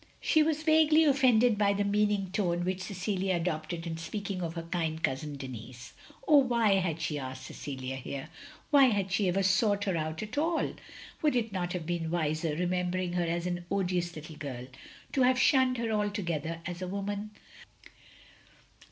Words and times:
She 0.19 0.41
was 0.41 0.63
vaguely 0.63 1.03
offended 1.03 1.59
by 1.59 1.73
the 1.73 1.83
meaning 1.83 2.31
tone 2.31 2.65
which 2.65 2.81
Cecilia 2.81 3.35
adopted 3.35 3.85
in 3.85 3.97
speaking 3.97 4.41
of 4.41 4.55
her 4.55 4.63
kind 4.63 5.03
cousin 5.03 5.35
Denis. 5.35 5.93
Oh, 6.27 6.37
why 6.37 6.73
had 6.77 6.99
she 6.99 7.19
asked 7.19 7.43
Cecilia 7.45 7.97
here? 7.97 8.29
Why 8.71 8.85
had 8.85 9.11
she 9.11 9.27
ever 9.27 9.43
sought 9.43 9.83
her 9.83 9.95
out 9.95 10.23
at 10.23 10.39
all? 10.39 10.73
Would 11.21 11.35
it 11.35 11.51
not 11.51 11.73
have 11.73 11.85
been 11.85 12.09
wiser, 12.09 12.55
remembering 12.55 13.13
her 13.13 13.25
as 13.25 13.45
an 13.45 13.63
odious 13.69 14.15
little 14.15 14.37
girl, 14.37 14.65
to 15.13 15.21
have 15.21 15.37
shtmned 15.37 15.77
her 15.77 15.91
altogether 15.91 16.61
as 16.65 16.81
a 16.81 16.87
woman? 16.87 17.29